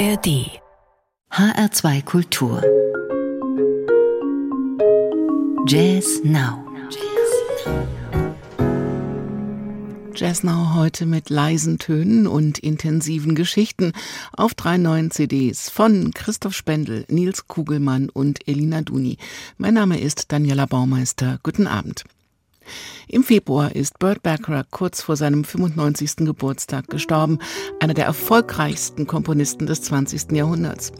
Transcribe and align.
ARD 0.00 0.48
HR2 1.30 2.02
Kultur 2.06 2.62
Jazz 5.66 6.22
Now 6.24 6.64
Jazz 10.14 10.42
Now 10.42 10.74
heute 10.74 11.04
mit 11.04 11.28
leisen 11.28 11.78
Tönen 11.78 12.26
und 12.26 12.58
intensiven 12.58 13.34
Geschichten 13.34 13.92
auf 14.32 14.54
drei 14.54 14.78
neuen 14.78 15.10
CDs 15.10 15.68
von 15.68 16.14
Christoph 16.14 16.54
Spendel, 16.54 17.04
Nils 17.10 17.46
Kugelmann 17.46 18.08
und 18.08 18.48
Elina 18.48 18.80
Duni. 18.80 19.18
Mein 19.58 19.74
Name 19.74 20.00
ist 20.00 20.32
Daniela 20.32 20.64
Baumeister. 20.64 21.38
Guten 21.42 21.66
Abend. 21.66 22.04
Im 23.08 23.24
Februar 23.24 23.74
ist 23.74 23.98
Burt 23.98 24.22
Bacharach 24.22 24.66
kurz 24.70 25.02
vor 25.02 25.16
seinem 25.16 25.44
95. 25.44 26.16
Geburtstag 26.18 26.88
gestorben, 26.88 27.38
einer 27.80 27.94
der 27.94 28.04
erfolgreichsten 28.04 29.06
Komponisten 29.06 29.66
des 29.66 29.82
20. 29.82 30.32
Jahrhunderts. 30.32 30.92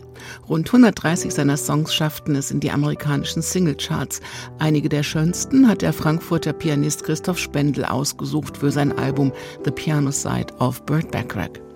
Rund 0.48 0.68
130 0.68 1.32
seiner 1.32 1.56
Songs 1.56 1.94
schafften 1.94 2.34
es 2.34 2.50
in 2.50 2.60
die 2.60 2.70
amerikanischen 2.70 3.42
Singlecharts. 3.42 4.20
Einige 4.58 4.88
der 4.88 5.02
schönsten 5.02 5.68
hat 5.68 5.82
der 5.82 5.92
Frankfurter 5.92 6.52
Pianist 6.52 7.04
Christoph 7.04 7.38
Spendel 7.38 7.84
ausgesucht 7.84 8.56
für 8.56 8.70
sein 8.70 8.96
Album 8.98 9.32
The 9.64 9.70
Piano 9.70 10.10
Side 10.10 10.52
of 10.58 10.84
Burt 10.84 11.10
Bacharach. 11.10 11.69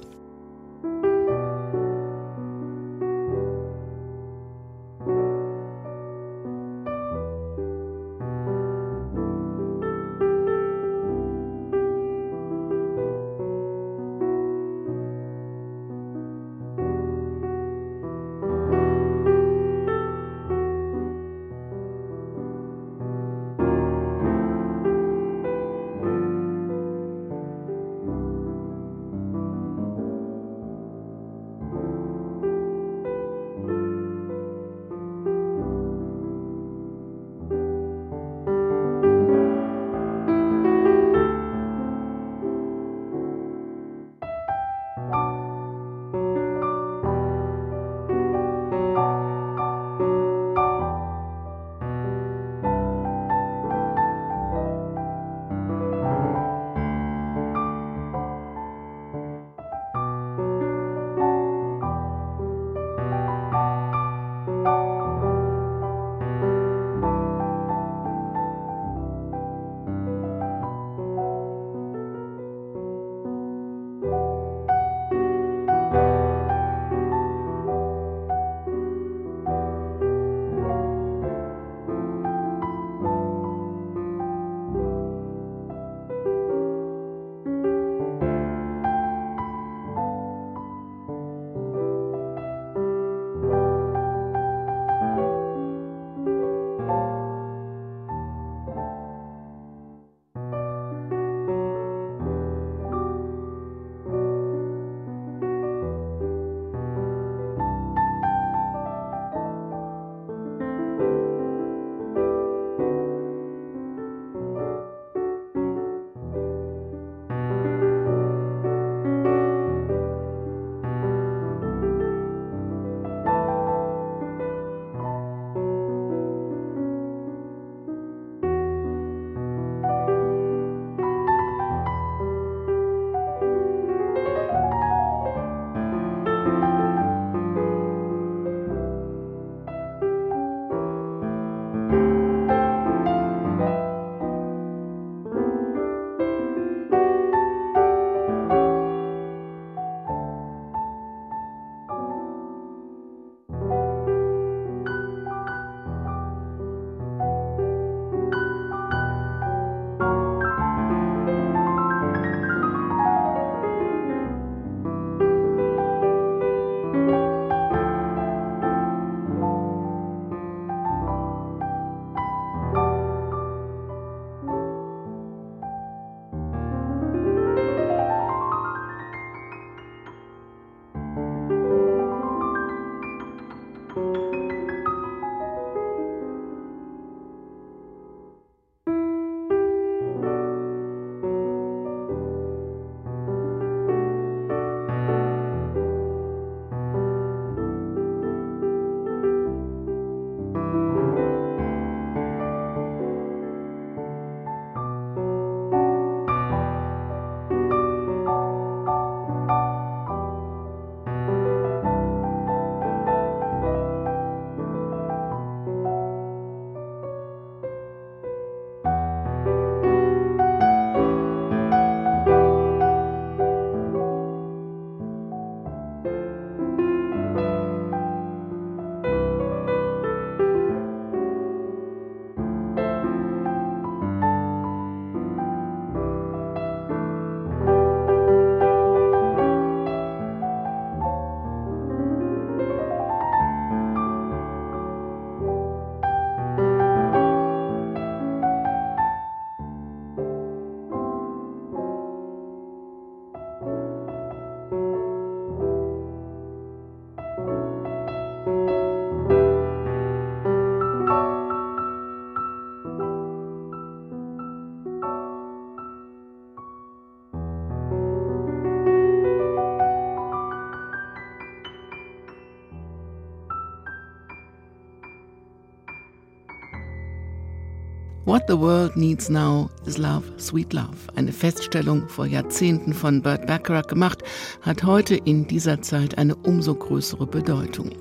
What 278.44 278.58
the 278.58 278.61
World 278.61 278.96
Needs 278.96 279.31
Now 279.31 279.70
is 279.87 279.96
Love, 279.96 280.25
Sweet 280.38 280.75
Love. 280.75 280.99
Eine 281.17 281.32
Feststellung 281.32 282.06
vor 282.11 282.26
Jahrzehnten 282.26 282.93
von 282.93 283.23
Burt 283.23 283.46
Bacharach 283.46 283.87
gemacht, 283.87 284.23
hat 284.61 284.85
heute 284.85 285.14
in 285.14 285.46
dieser 285.46 285.81
Zeit 285.81 286.19
eine 286.19 286.37
umso 286.37 286.75
größere 286.75 287.26
Bedeutung. 287.26 287.93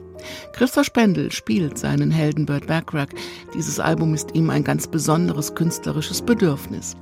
Christoph 0.51 0.87
Spendel 0.87 1.31
spielt 1.31 1.77
seinen 1.77 2.11
Helden 2.11 2.45
Burt 2.45 2.67
Bacharach. 2.67 3.07
Dieses 3.53 3.79
Album 3.79 4.13
ist 4.13 4.35
ihm 4.35 4.49
ein 4.49 4.65
ganz 4.65 4.85
besonderes 4.85 5.55
künstlerisches 5.55 6.21
Bedürfnis. 6.21 6.97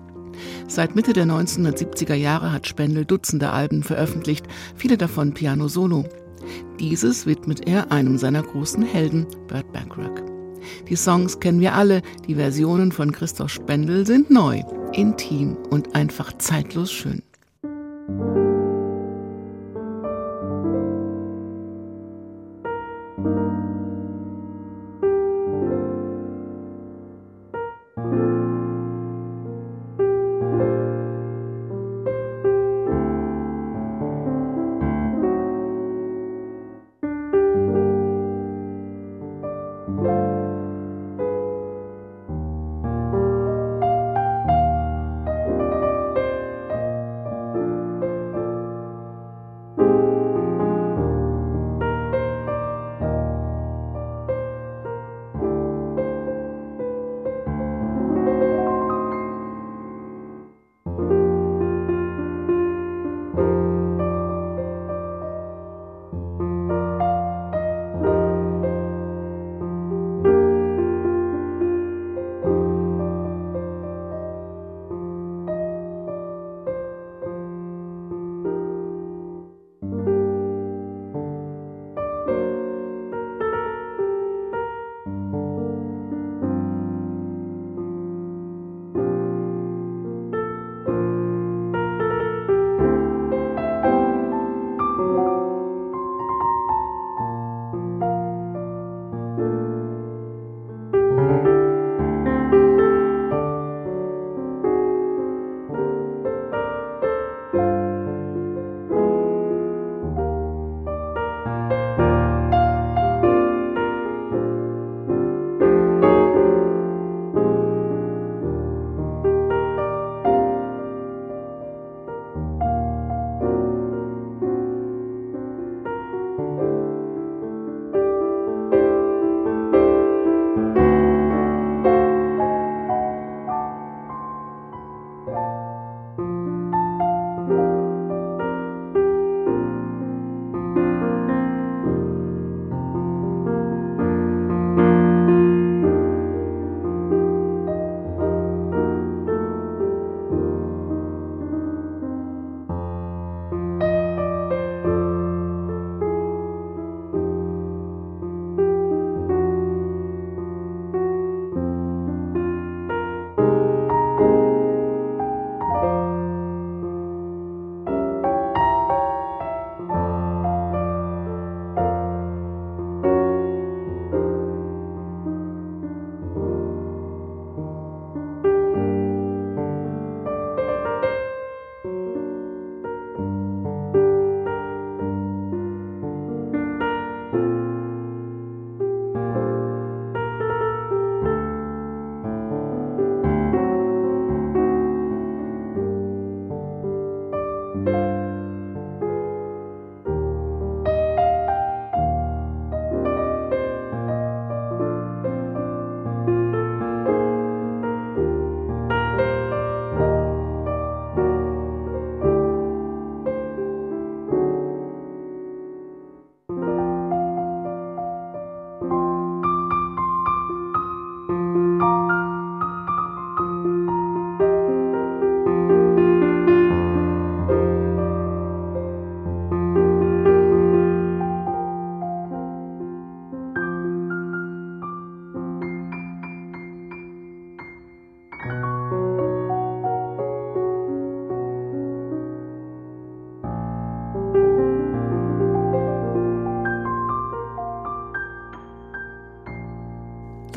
Seit 0.67 0.93
Mitte 0.93 1.13
der 1.13 1.25
1970er 1.25 2.13
Jahre 2.13 2.51
hat 2.51 2.67
Spendel 2.67 3.05
Dutzende 3.05 3.49
Alben 3.49 3.81
veröffentlicht, 3.81 4.45
viele 4.75 4.97
davon 4.97 5.33
Piano 5.33 5.67
Solo. 5.67 6.05
Dieses 6.79 7.25
widmet 7.25 7.67
er 7.67 7.91
einem 7.91 8.19
seiner 8.19 8.43
großen 8.43 8.83
Helden, 8.83 9.25
Burt 9.47 9.71
Bacharach. 9.73 10.30
Die 10.89 10.95
Songs 10.95 11.39
kennen 11.39 11.59
wir 11.59 11.73
alle, 11.73 12.01
die 12.27 12.35
Versionen 12.35 12.91
von 12.91 13.11
Christoph 13.11 13.51
Spendel 13.51 14.05
sind 14.05 14.29
neu, 14.29 14.61
intim 14.93 15.57
und 15.69 15.95
einfach 15.95 16.33
zeitlos 16.37 16.91
schön. 16.91 17.21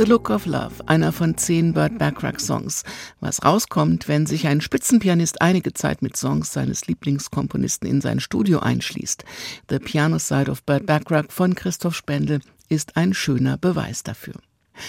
The 0.05 0.11
Look 0.11 0.29
of 0.29 0.45
Love, 0.45 0.87
einer 0.87 1.13
von 1.13 1.39
zehn 1.39 1.73
Burt 1.73 1.97
Bacharach-Songs. 1.97 2.83
Was 3.21 3.43
rauskommt, 3.43 4.07
wenn 4.07 4.27
sich 4.27 4.47
ein 4.47 4.61
Spitzenpianist 4.61 5.41
einige 5.41 5.73
Zeit 5.73 6.03
mit 6.03 6.15
Songs 6.15 6.53
seines 6.53 6.87
Lieblingskomponisten 6.87 7.89
in 7.89 8.03
sein 8.03 8.21
Studio 8.21 8.59
einschließt. 8.59 9.25
The 9.71 9.79
Piano 9.79 10.19
Side 10.19 10.51
of 10.51 10.63
Burt 10.65 10.85
Bacharach 10.85 11.31
von 11.31 11.55
Christoph 11.55 11.97
Spendel 11.97 12.41
ist 12.69 12.99
ein 12.99 13.15
schöner 13.15 13.57
Beweis 13.57 14.03
dafür. 14.03 14.35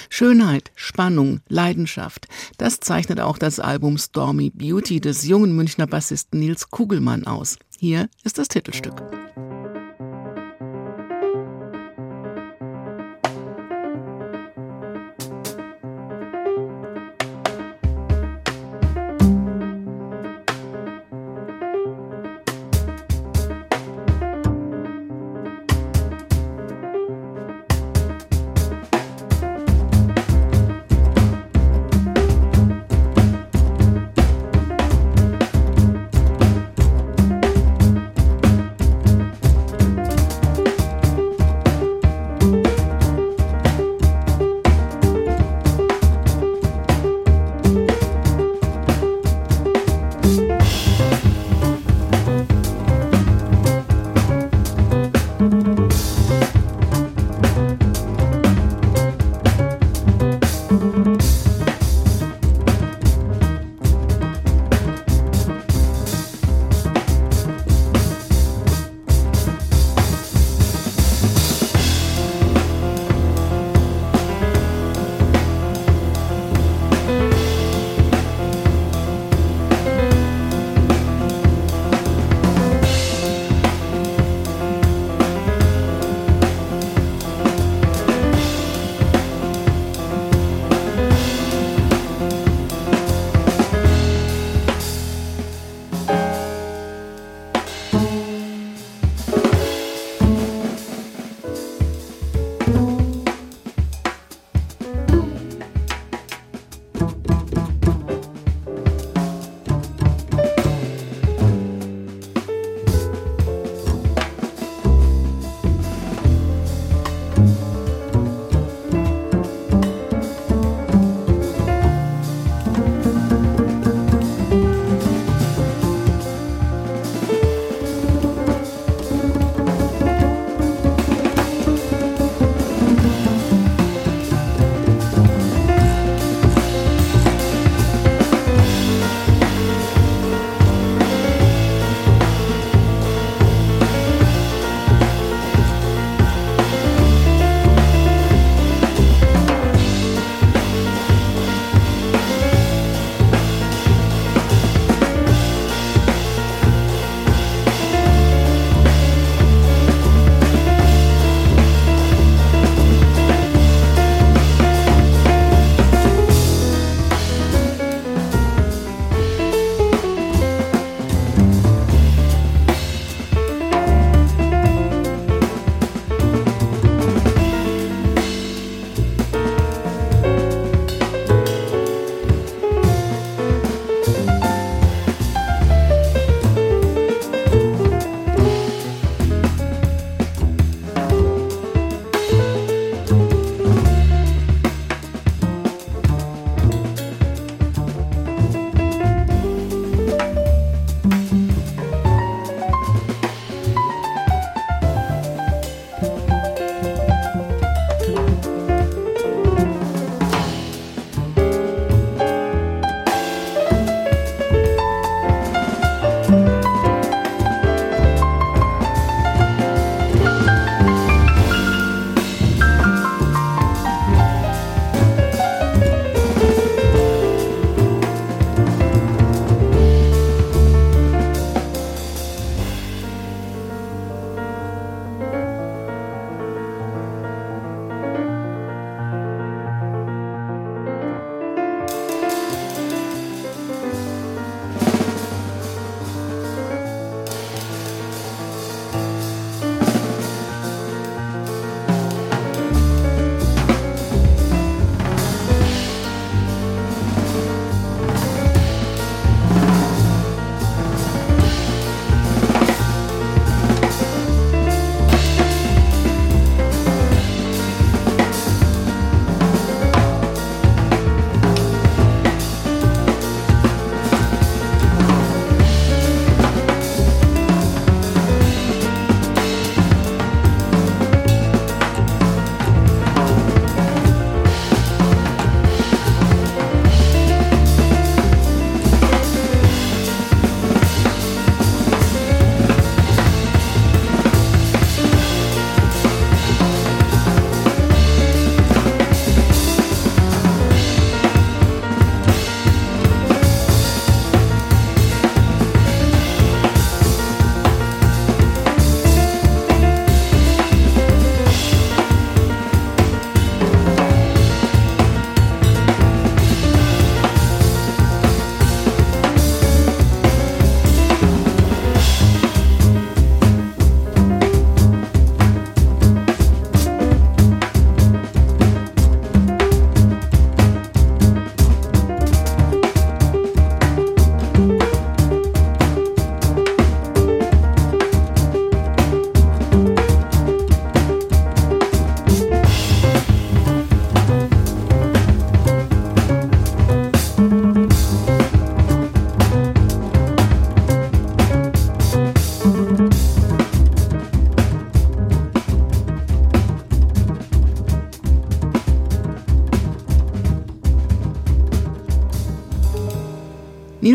Schönheit, 0.10 0.74
Spannung, 0.76 1.40
Leidenschaft, 1.48 2.28
das 2.58 2.82
zeichnet 2.82 3.22
auch 3.22 3.38
das 3.38 3.62
Album 3.62 3.98
Stormy 3.98 4.50
Beauty 4.50 5.00
des 5.00 5.26
jungen 5.26 5.56
Münchner 5.56 5.88
Bassisten 5.88 6.42
Nils 6.42 6.72
Kugelmann 6.72 7.26
aus. 7.26 7.58
Hier 7.80 8.10
ist 8.26 8.38
das 8.38 8.50
Titelstück. 8.50 9.02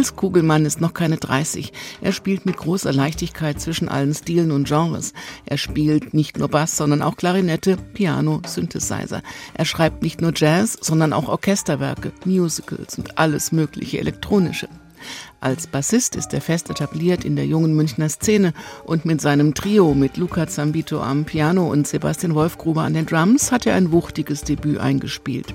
Nils 0.01 0.17
Kugelmann 0.17 0.65
ist 0.65 0.81
noch 0.81 0.95
keine 0.95 1.19
30. 1.19 1.75
Er 2.01 2.13
spielt 2.13 2.47
mit 2.47 2.57
großer 2.57 2.91
Leichtigkeit 2.91 3.61
zwischen 3.61 3.91
allen 3.91 4.15
Stilen 4.15 4.51
und 4.51 4.67
Genres. 4.67 5.13
Er 5.45 5.59
spielt 5.59 6.15
nicht 6.15 6.39
nur 6.39 6.49
Bass, 6.49 6.79
sondern 6.79 7.03
auch 7.03 7.19
Klarinette, 7.19 7.77
Piano, 7.77 8.41
Synthesizer. 8.47 9.21
Er 9.53 9.65
schreibt 9.67 10.03
nicht 10.03 10.23
nur 10.23 10.33
Jazz, 10.35 10.79
sondern 10.81 11.13
auch 11.13 11.29
Orchesterwerke, 11.29 12.13
Musicals 12.25 12.97
und 12.97 13.19
alles 13.19 13.53
mögliche 13.53 13.99
elektronische. 13.99 14.71
Als 15.43 15.67
Bassist 15.67 16.17
ist 16.17 16.35
er 16.35 16.43
fest 16.43 16.69
etabliert 16.69 17.25
in 17.25 17.35
der 17.35 17.47
jungen 17.47 17.75
Münchner 17.75 18.11
Szene 18.11 18.53
und 18.85 19.07
mit 19.07 19.23
seinem 19.23 19.55
Trio 19.55 19.95
mit 19.95 20.19
Luca 20.19 20.47
Zambito 20.47 21.01
am 21.01 21.25
Piano 21.25 21.67
und 21.67 21.87
Sebastian 21.87 22.35
Wolfgruber 22.35 22.83
an 22.83 22.93
den 22.93 23.07
Drums 23.07 23.51
hat 23.51 23.65
er 23.65 23.75
ein 23.75 23.91
wuchtiges 23.91 24.43
Debüt 24.43 24.79
eingespielt. 24.79 25.55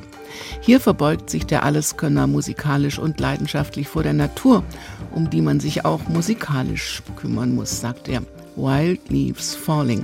Hier 0.60 0.80
verbeugt 0.80 1.30
sich 1.30 1.46
der 1.46 1.62
Alleskönner 1.62 2.26
musikalisch 2.26 2.98
und 2.98 3.20
leidenschaftlich 3.20 3.88
vor 3.88 4.02
der 4.02 4.14
Natur, 4.14 4.64
um 5.12 5.30
die 5.30 5.42
man 5.42 5.60
sich 5.60 5.86
auch 5.86 6.08
musikalisch 6.08 7.04
kümmern 7.16 7.54
muss, 7.54 7.80
sagt 7.80 8.08
er. 8.08 8.24
Wild 8.56 9.10
Leaves 9.10 9.54
Falling. 9.54 10.04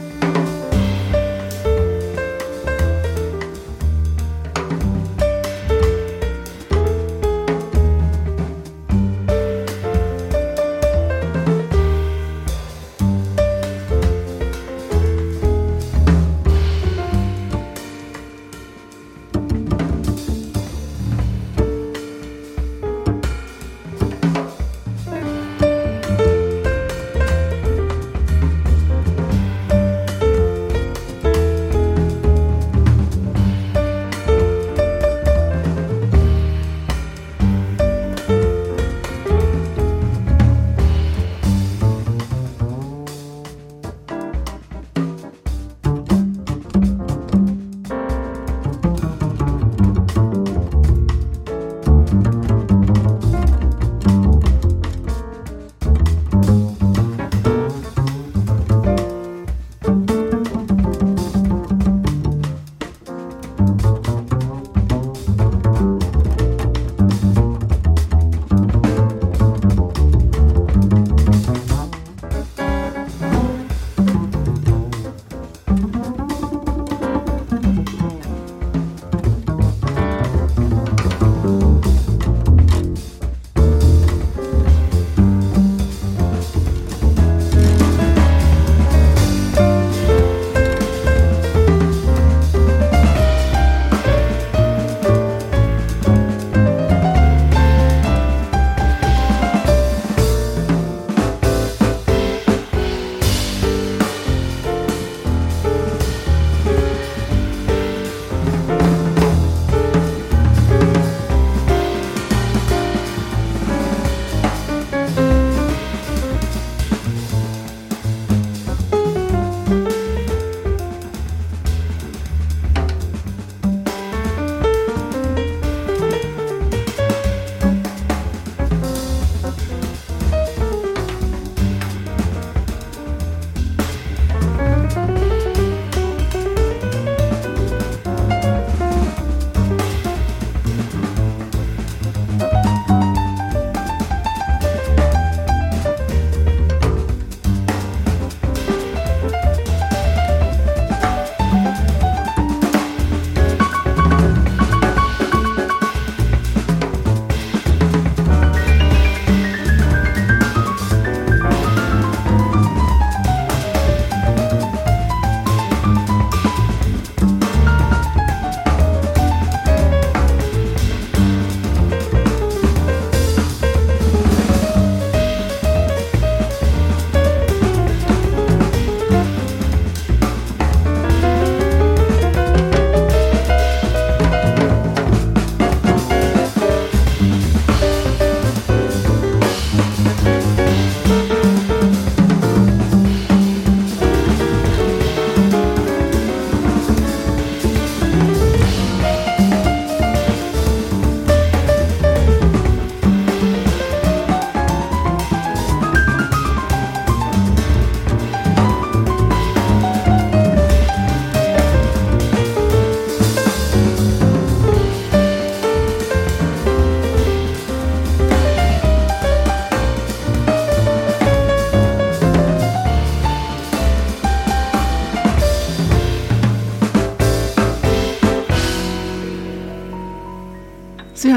Sie 63.62 63.84
hören 63.84 64.01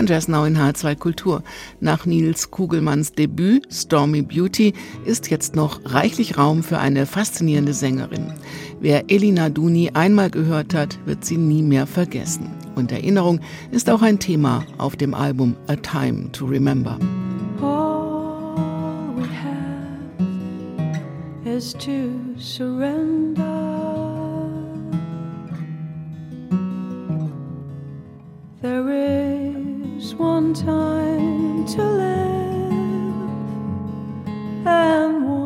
Jazz 0.07 0.29
Now 0.29 0.45
in 0.45 0.57
H2 0.57 0.97
Kultur. 0.97 1.43
Nach 1.81 2.07
Nils 2.07 2.51
Kugelmanns 2.51 3.12
Debüt 3.12 3.67
Stormy 3.73 4.23
Beauty 4.23 4.75
ist 5.05 5.31
jetzt 5.31 5.57
noch 5.57 5.81
reichlich 5.85 6.37
Raum 6.37 6.62
für 6.62 6.79
eine 6.79 7.07
faszinierende 7.07 7.73
Sängerin. 7.73 8.33
Wer 8.81 9.11
Elina 9.11 9.49
Duni 9.49 9.90
einmal 9.95 10.31
gehört 10.31 10.75
hat, 10.75 10.99
wird 11.07 11.25
sie 11.25 11.37
nie 11.37 11.62
mehr 11.62 11.87
vergessen. 11.87 12.51
Und 12.75 12.93
Erinnerung 12.93 13.40
ist 13.71 13.88
auch 13.88 14.03
ein 14.03 14.19
Thema 14.19 14.64
auf 14.79 14.97
dem 14.97 15.14
Album 15.14 15.57
A 15.69 15.77
Time 15.77 16.31
to 16.33 16.47
Remember. 16.47 16.99
All 17.62 19.14
we 19.17 19.27
have 19.27 20.27
is 21.45 21.73
to 21.75 22.11
surrender. 22.38 23.54
one 30.18 30.55
time 30.55 31.66
to 31.66 31.83
live 31.83 32.72
and 34.66 35.29
one 35.29 35.43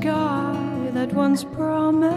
sky 0.00 0.90
that 0.92 1.12
once 1.12 1.44
promised 1.44 2.12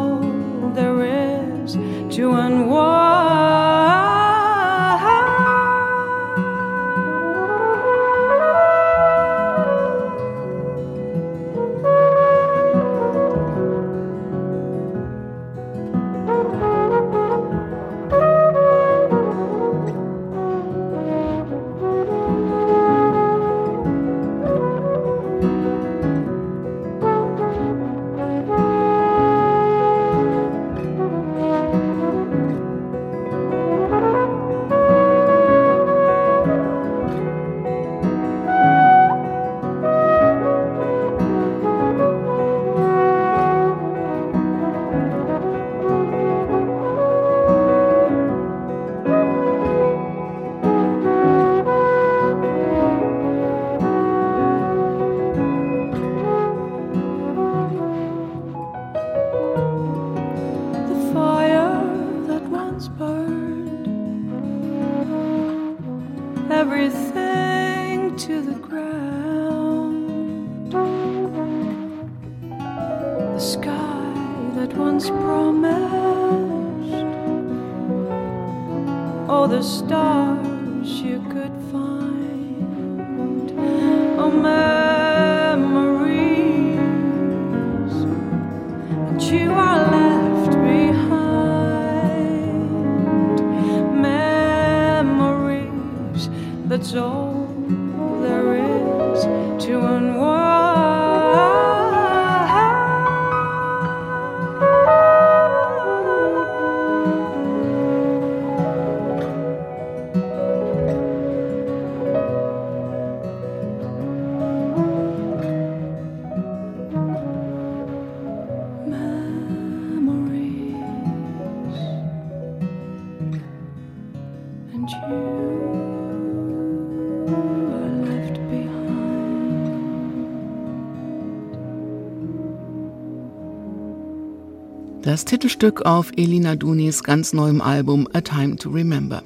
Das 135.12 135.27
Titelstück 135.27 135.83
auf 135.83 136.11
Elina 136.16 136.57
Dunis 136.57 137.05
ganz 137.05 137.35
neuem 137.35 137.61
Album 137.61 138.09
A 138.14 138.22
Time 138.22 138.57
to 138.57 138.70
Remember. 138.70 139.22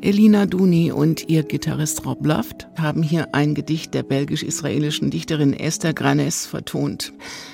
Elina 0.00 0.46
Duni 0.46 0.92
und 0.92 1.28
ihr 1.28 1.42
Gitarrist 1.42 2.06
Rob 2.06 2.24
Luft 2.24 2.68
haben 2.76 3.02
hier 3.02 3.34
ein 3.34 3.56
Gedicht 3.56 3.92
der 3.92 4.04
belgisch-israelischen 4.04 5.10
Dichterin 5.10 5.52
Esther 5.52 5.94
Granes 5.94 6.46
vertont. 6.46 7.12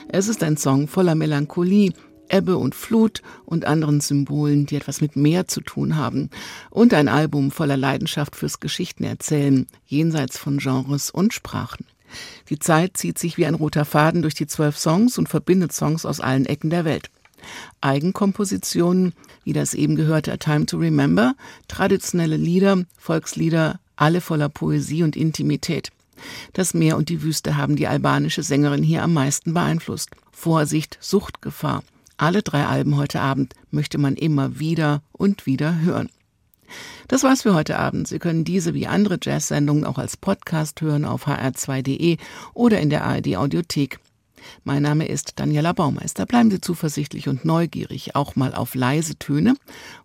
Es 0.08 0.28
ist 0.28 0.42
ein 0.42 0.58
Song 0.58 0.86
voller 0.86 1.14
Melancholie, 1.14 1.94
Ebbe 2.28 2.58
und 2.58 2.74
Flut 2.74 3.22
und 3.46 3.64
anderen 3.64 4.02
Symbolen, 4.02 4.66
die 4.66 4.76
etwas 4.76 5.00
mit 5.00 5.16
Meer 5.16 5.48
zu 5.48 5.62
tun 5.62 5.96
haben. 5.96 6.28
Und 6.68 6.92
ein 6.92 7.08
Album 7.08 7.50
voller 7.50 7.78
Leidenschaft 7.78 8.36
fürs 8.36 8.60
Geschichtenerzählen, 8.60 9.66
jenseits 9.86 10.36
von 10.36 10.58
Genres 10.58 11.08
und 11.08 11.32
Sprachen. 11.32 11.86
Die 12.50 12.58
Zeit 12.58 12.98
zieht 12.98 13.18
sich 13.18 13.38
wie 13.38 13.46
ein 13.46 13.54
roter 13.54 13.86
Faden 13.86 14.20
durch 14.20 14.34
die 14.34 14.46
zwölf 14.46 14.76
Songs 14.76 15.16
und 15.16 15.30
verbindet 15.30 15.72
Songs 15.72 16.04
aus 16.04 16.20
allen 16.20 16.44
Ecken 16.44 16.68
der 16.68 16.84
Welt. 16.84 17.08
Eigenkompositionen, 17.80 19.14
wie 19.44 19.52
das 19.52 19.74
eben 19.74 19.96
gehörte 19.96 20.32
A 20.32 20.36
Time 20.36 20.66
to 20.66 20.78
Remember, 20.78 21.34
traditionelle 21.68 22.36
Lieder, 22.36 22.84
Volkslieder, 22.96 23.80
alle 23.96 24.20
voller 24.20 24.48
Poesie 24.48 25.02
und 25.02 25.16
Intimität. 25.16 25.90
Das 26.52 26.74
Meer 26.74 26.96
und 26.96 27.08
die 27.08 27.22
Wüste 27.22 27.56
haben 27.56 27.76
die 27.76 27.86
albanische 27.86 28.42
Sängerin 28.42 28.82
hier 28.82 29.02
am 29.02 29.12
meisten 29.12 29.54
beeinflusst. 29.54 30.10
Vorsicht, 30.30 30.98
Suchtgefahr. 31.00 31.82
Alle 32.16 32.42
drei 32.42 32.66
Alben 32.66 32.96
heute 32.96 33.20
Abend 33.20 33.54
möchte 33.70 33.98
man 33.98 34.16
immer 34.16 34.58
wieder 34.58 35.02
und 35.12 35.46
wieder 35.46 35.80
hören. 35.80 36.08
Das 37.08 37.22
war's 37.22 37.42
für 37.42 37.54
heute 37.54 37.78
Abend. 37.78 38.08
Sie 38.08 38.18
können 38.18 38.44
diese 38.44 38.74
wie 38.74 38.86
andere 38.86 39.18
Jazz-Sendungen 39.20 39.84
auch 39.84 39.98
als 39.98 40.16
Podcast 40.16 40.80
hören 40.80 41.04
auf 41.04 41.26
hr2.de 41.26 42.16
oder 42.54 42.80
in 42.80 42.90
der 42.90 43.04
ARD 43.04 43.36
Audiothek. 43.36 43.98
Mein 44.64 44.82
Name 44.82 45.06
ist 45.06 45.38
Daniela 45.38 45.72
Baumeister. 45.72 46.26
Bleiben 46.26 46.50
Sie 46.50 46.60
zuversichtlich 46.60 47.28
und 47.28 47.44
neugierig, 47.44 48.14
auch 48.14 48.36
mal 48.36 48.54
auf 48.54 48.74
leise 48.74 49.16
Töne. 49.16 49.54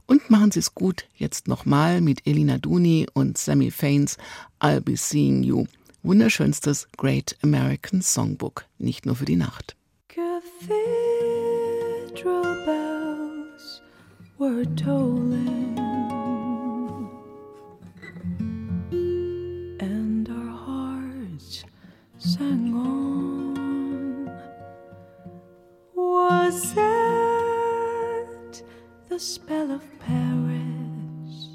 Und 0.06 0.30
machen 0.30 0.52
Sie 0.52 0.60
es 0.60 0.76
gut, 0.76 1.08
jetzt 1.16 1.48
nochmal 1.48 2.02
mit 2.02 2.26
Elina 2.28 2.58
Duni 2.58 3.08
und 3.14 3.38
Sammy 3.38 3.72
Fains 3.72 4.18
I'll 4.60 4.82
Be 4.82 4.98
Seeing 4.98 5.44
You. 5.44 5.66
Wunderschönstes 6.04 6.88
Great 6.98 7.38
American 7.42 8.02
Songbook, 8.02 8.66
nicht 8.78 9.06
nur 9.06 9.16
für 9.16 9.26
die 9.26 9.36
Nacht. 9.36 9.76
Cathedral 10.08 10.46
bells 12.66 13.82
were 14.38 14.64
tolling, 14.76 15.78
sang 22.20 22.74
on. 22.74 23.37
Was 26.48 26.74
the 29.10 29.20
spell 29.20 29.70
of 29.70 29.84
Paris 30.00 31.50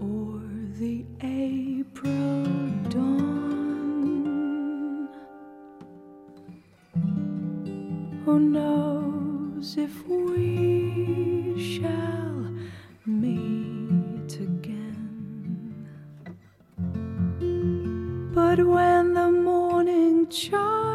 or 0.00 0.42
the 0.80 1.04
April 1.20 2.42
dawn. 2.88 3.88
Who 8.24 8.40
knows 8.40 9.76
if 9.78 10.04
we 10.08 11.78
shall 11.78 12.52
meet 13.06 14.32
again? 14.40 15.86
But 18.34 18.58
when 18.66 19.14
the 19.14 19.30
morning 19.30 20.26
chimes 20.28 20.91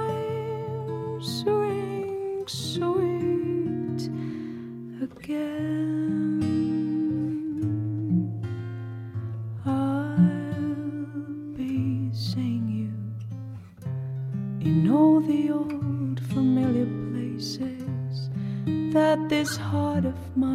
heart 19.68 20.06
of 20.06 20.16
mine 20.38 20.47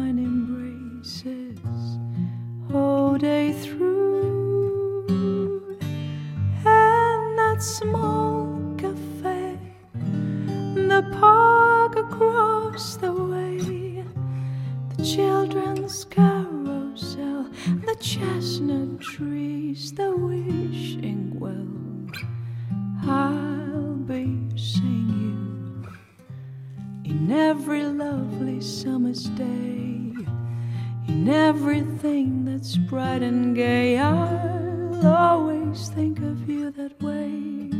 always 35.73 35.89
think 35.89 36.19
of 36.19 36.47
you 36.47 36.69
that 36.69 37.01
way. 37.01 37.71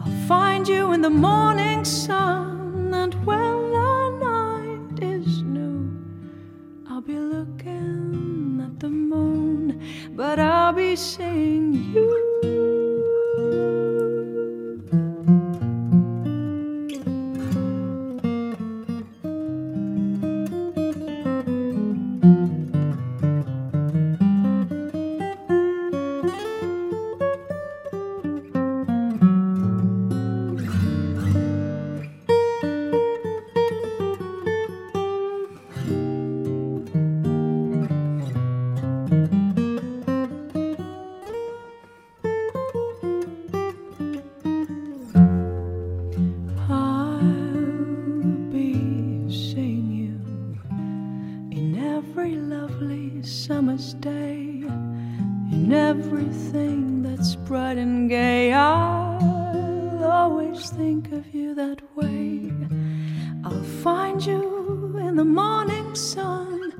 I'll 0.00 0.26
find 0.26 0.66
you 0.66 0.92
in 0.92 1.02
the 1.02 1.10
morning 1.10 1.84
sun, 1.84 2.92
and 2.92 3.14
when 3.24 3.70
the 3.70 4.10
night 4.18 5.00
is 5.00 5.42
new, 5.42 5.88
I'll 6.90 7.00
be 7.00 7.16
looking 7.16 8.60
at 8.60 8.80
the 8.80 8.88
moon, 8.88 9.80
but 10.16 10.40
I'll 10.40 10.72
be 10.72 10.96
seeing 10.96 11.74
you. 11.94 12.33
Lovely 52.64 53.20
summer's 53.22 53.92
day, 53.94 54.64
in 55.52 55.70
everything 55.70 57.02
that's 57.02 57.34
bright 57.36 57.76
and 57.76 58.08
gay. 58.08 58.54
I'll 58.54 60.02
always 60.02 60.70
think 60.70 61.12
of 61.12 61.34
you 61.34 61.54
that 61.56 61.82
way. 61.94 62.50
I'll 63.44 63.68
find 63.82 64.24
you 64.24 64.96
in 64.98 65.16
the 65.16 65.26
morning 65.26 65.94
sun, 65.94 66.72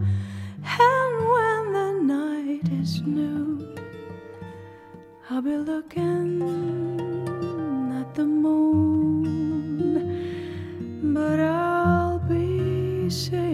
and 0.65 1.29
when 1.35 1.73
the 1.79 1.93
night 2.17 2.67
is 2.81 3.03
new, 3.03 3.77
I'll 5.29 5.43
be 5.43 5.59
looking 5.59 6.41
at 8.01 8.15
the 8.15 8.25
moon, 8.25 9.83
but 11.13 11.41
I'll 11.41 12.21
be 12.21 13.11
seeing 13.11 13.54